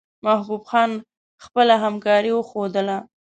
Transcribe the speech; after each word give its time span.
محبوب 0.25 0.63
خان 0.69 0.91
خپله 1.43 1.75
همکاري 1.83 2.31
وښودله. 2.33 2.97